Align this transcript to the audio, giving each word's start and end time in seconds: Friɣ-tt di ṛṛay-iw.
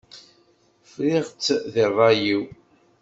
Friɣ-tt 0.91 1.47
di 1.73 1.85
ṛṛay-iw. 1.91 2.43